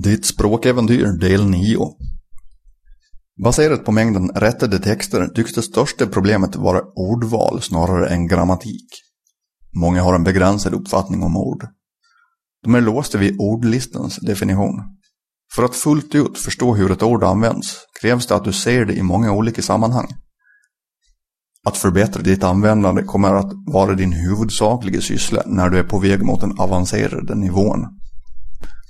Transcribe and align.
Ditt 0.00 0.26
språkäventyr 0.26 1.06
del 1.20 1.50
9 1.50 1.78
Baserat 3.44 3.84
på 3.84 3.92
mängden 3.92 4.28
rättade 4.28 4.78
texter 4.78 5.26
tycks 5.26 5.54
det 5.54 5.62
största 5.62 6.06
problemet 6.06 6.56
vara 6.56 6.82
ordval 6.94 7.62
snarare 7.62 8.08
än 8.08 8.28
grammatik. 8.28 8.88
Många 9.80 10.02
har 10.02 10.14
en 10.14 10.24
begränsad 10.24 10.74
uppfattning 10.74 11.22
om 11.22 11.36
ord. 11.36 11.66
De 12.62 12.74
är 12.74 12.80
låsta 12.80 13.18
vid 13.18 13.36
ordlistans 13.40 14.16
definition. 14.16 14.74
För 15.54 15.62
att 15.62 15.74
fullt 15.74 16.14
ut 16.14 16.38
förstå 16.38 16.74
hur 16.74 16.90
ett 16.90 17.02
ord 17.02 17.24
används 17.24 17.76
krävs 18.00 18.26
det 18.26 18.36
att 18.36 18.44
du 18.44 18.52
ser 18.52 18.84
det 18.84 18.94
i 18.94 19.02
många 19.02 19.32
olika 19.32 19.62
sammanhang. 19.62 20.08
Att 21.66 21.76
förbättra 21.76 22.22
ditt 22.22 22.44
användande 22.44 23.02
kommer 23.02 23.34
att 23.34 23.52
vara 23.72 23.94
din 23.94 24.12
huvudsakliga 24.12 25.00
syssla 25.00 25.42
när 25.46 25.68
du 25.68 25.78
är 25.78 25.84
på 25.84 25.98
väg 25.98 26.22
mot 26.22 26.40
den 26.40 26.58
avancerade 26.58 27.34
nivån. 27.34 28.01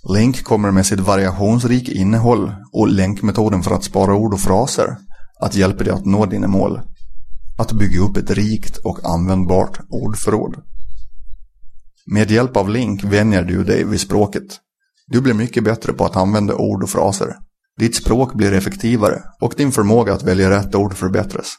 Link 0.08 0.44
kommer 0.44 0.70
med 0.70 0.86
sitt 0.86 1.00
variationsrika 1.00 1.92
innehåll 1.92 2.54
och 2.72 2.88
länkmetoden 2.88 3.62
för 3.62 3.74
att 3.74 3.84
spara 3.84 4.14
ord 4.14 4.34
och 4.34 4.40
fraser 4.40 4.96
att 5.40 5.54
hjälpa 5.54 5.84
dig 5.84 5.92
att 5.92 6.04
nå 6.04 6.26
dina 6.26 6.48
mål. 6.48 6.80
Att 7.58 7.72
bygga 7.72 8.00
upp 8.00 8.16
ett 8.16 8.30
rikt 8.30 8.76
och 8.76 8.98
användbart 9.04 9.80
ordförråd. 9.88 10.56
Med 12.06 12.30
hjälp 12.30 12.56
av 12.56 12.68
Link 12.68 13.04
vänjer 13.04 13.42
du 13.42 13.64
dig 13.64 13.84
vid 13.84 14.00
språket. 14.00 14.58
Du 15.06 15.20
blir 15.20 15.34
mycket 15.34 15.64
bättre 15.64 15.92
på 15.92 16.04
att 16.04 16.16
använda 16.16 16.54
ord 16.54 16.82
och 16.82 16.90
fraser. 16.90 17.36
Ditt 17.78 17.96
språk 17.96 18.34
blir 18.34 18.52
effektivare 18.52 19.22
och 19.40 19.54
din 19.56 19.72
förmåga 19.72 20.14
att 20.14 20.22
välja 20.22 20.50
rätt 20.50 20.74
ord 20.74 20.94
förbättras. 20.94 21.54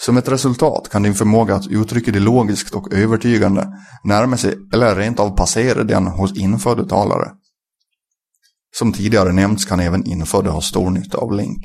Som 0.00 0.16
ett 0.16 0.28
resultat 0.28 0.88
kan 0.92 1.02
din 1.02 1.14
förmåga 1.14 1.54
att 1.54 1.66
uttrycka 1.66 2.12
dig 2.12 2.20
logiskt 2.20 2.74
och 2.74 2.92
övertygande 2.92 3.68
närma 4.04 4.36
sig 4.36 4.54
eller 4.72 4.96
rent 4.96 5.20
av 5.20 5.36
passera 5.36 5.84
den 5.84 6.06
hos 6.06 6.36
infödda 6.36 6.84
talare. 6.84 7.30
Som 8.78 8.92
tidigare 8.92 9.32
nämnts 9.32 9.64
kan 9.64 9.80
även 9.80 10.06
infödda 10.06 10.50
ha 10.50 10.60
stor 10.60 10.90
nytta 10.90 11.18
av 11.18 11.32
link. 11.32 11.60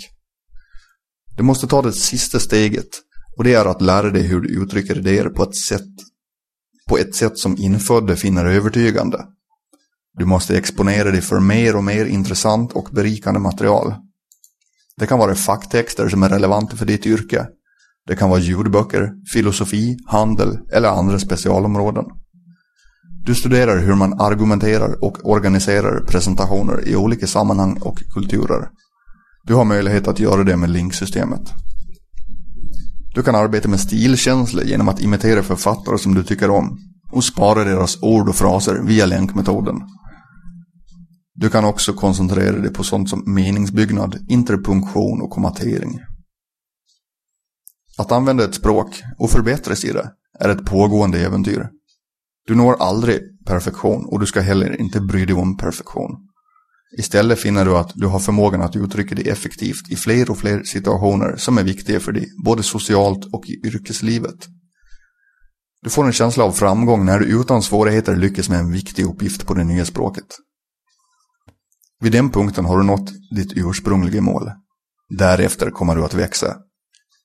Du 1.38 1.44
måste 1.44 1.68
ta 1.68 1.82
det 1.82 1.94
sista 1.94 2.40
steget 2.40 2.90
och 3.38 3.44
det 3.44 3.54
är 3.54 3.66
att 3.66 3.82
lära 3.82 4.10
dig 4.10 4.22
hur 4.22 4.42
du 4.42 4.64
uttrycker 4.64 4.98
idéer 4.98 5.30
på 5.30 5.44
ett 5.44 5.56
sätt, 5.56 5.94
på 6.90 6.98
ett 6.98 7.16
sätt 7.16 7.38
som 7.38 7.58
infödda 7.58 8.16
finner 8.16 8.46
övertygande. 8.46 9.26
Du 10.14 10.26
måste 10.26 10.58
exponera 10.58 11.12
dig 11.12 11.22
för 11.22 11.40
mer 11.40 11.76
och 11.76 11.84
mer 11.84 12.06
intressant 12.06 12.74
och 12.74 12.90
berikande 12.92 13.40
material. 13.40 13.96
Det 14.98 15.08
kan 15.08 15.20
vara 15.20 15.36
facktexter 15.36 16.10
som 16.10 16.24
är 16.24 16.30
relevanta 16.30 16.76
för 16.78 16.86
ditt 16.86 17.06
yrke 17.06 17.48
det 18.08 18.16
kan 18.16 18.30
vara 18.30 18.40
ljudböcker, 18.40 19.12
filosofi, 19.34 19.98
handel 20.08 20.60
eller 20.74 20.90
andra 20.90 21.20
specialområden. 21.20 22.06
Du 23.26 23.36
studerar 23.36 23.80
hur 23.80 23.96
man 23.96 24.22
argumenterar 24.22 25.04
och 25.04 25.30
organiserar 25.30 26.06
presentationer 26.06 26.88
i 26.88 26.96
olika 26.96 27.28
sammanhang 27.28 27.78
och 27.82 27.98
kulturer. 28.14 28.70
Du 29.44 29.54
har 29.54 29.66
möjlighet 29.66 30.08
att 30.08 30.20
göra 30.20 30.44
det 30.44 30.58
med 30.58 30.70
linksystemet. 30.70 31.42
Du 33.16 33.24
kan 33.24 33.36
arbeta 33.36 33.70
med 33.70 33.80
stilkänsla 33.80 34.64
genom 34.64 34.90
att 34.90 35.02
imitera 35.02 35.44
författare 35.44 35.98
som 35.98 36.14
du 36.14 36.24
tycker 36.24 36.50
om 36.50 36.78
och 37.12 37.24
spara 37.24 37.64
deras 37.64 38.04
ord 38.04 38.30
och 38.30 38.36
fraser 38.36 38.82
via 38.84 39.06
länkmetoden. 39.06 39.76
Du 41.36 41.50
kan 41.50 41.66
också 41.66 41.94
koncentrera 41.94 42.60
dig 42.60 42.74
på 42.74 42.84
sånt 42.84 43.10
som 43.10 43.24
meningsbyggnad, 43.34 44.26
interpunktion 44.30 45.22
och 45.22 45.30
kommatering. 45.30 46.00
Att 47.98 48.12
använda 48.12 48.44
ett 48.44 48.56
språk 48.56 49.02
och 49.18 49.30
förbättras 49.30 49.86
i 49.86 49.92
det 49.92 50.12
är 50.40 50.50
ett 50.50 50.66
pågående 50.66 51.20
äventyr. 51.20 51.70
Du 52.48 52.56
når 52.56 52.76
aldrig 52.80 53.20
perfektion 53.46 54.06
och 54.06 54.20
du 54.20 54.26
ska 54.26 54.42
heller 54.42 54.82
inte 54.82 55.02
bry 55.02 55.26
dig 55.26 55.36
om 55.36 55.58
perfektion. 55.58 56.12
Istället 56.98 57.40
finner 57.40 57.66
du 57.66 57.78
att 57.78 57.92
du 57.96 58.08
har 58.08 58.20
förmågan 58.20 58.62
att 58.62 58.76
uttrycka 58.76 59.16
dig 59.16 59.30
effektivt 59.30 59.92
i 59.92 59.96
fler 59.96 60.32
och 60.32 60.38
fler 60.38 60.64
situationer 60.64 61.36
som 61.36 61.58
är 61.58 61.64
viktiga 61.64 62.00
för 62.00 62.12
dig, 62.12 62.28
både 62.46 62.64
socialt 62.64 63.34
och 63.34 63.46
i 63.50 63.68
yrkeslivet. 63.68 64.48
Du 65.82 65.90
får 65.90 66.06
en 66.06 66.14
känsla 66.14 66.44
av 66.44 66.52
framgång 66.52 67.06
när 67.06 67.20
du 67.20 67.26
utan 67.26 67.64
svårigheter 67.64 68.16
lyckas 68.16 68.50
med 68.50 68.60
en 68.60 68.72
viktig 68.72 69.06
uppgift 69.06 69.48
på 69.48 69.54
det 69.54 69.64
nya 69.64 69.86
språket. 69.86 70.28
Vid 72.02 72.12
den 72.12 72.30
punkten 72.30 72.66
har 72.66 72.78
du 72.78 72.84
nått 72.84 73.12
ditt 73.36 73.54
ursprungliga 73.56 74.22
mål. 74.22 74.52
Därefter 75.10 75.70
kommer 75.70 75.96
du 75.96 76.06
att 76.06 76.14
växa 76.14 76.56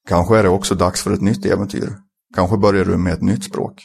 Kanske 0.09 0.39
är 0.39 0.43
det 0.43 0.49
också 0.49 0.75
dags 0.75 1.03
för 1.03 1.13
ett 1.13 1.21
nytt 1.21 1.47
äventyr. 1.47 1.97
Kanske 2.35 2.57
börjar 2.57 2.85
du 2.85 2.97
med 2.97 3.13
ett 3.13 3.23
nytt 3.23 3.45
språk. 3.45 3.85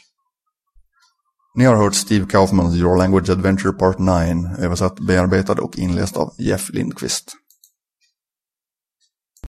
Ni 1.56 1.64
har 1.64 1.76
hört 1.76 1.94
Steve 1.94 2.26
Kaufmans 2.26 2.76
Your 2.76 2.96
Language 2.96 3.30
Adventure 3.30 3.72
Part 3.72 3.98
9 3.98 4.10
översatt, 4.58 5.00
bearbetad 5.00 5.52
och 5.52 5.78
inläst 5.78 6.16
av 6.16 6.34
Jeff 6.38 6.70
Lindqvist. 6.72 7.43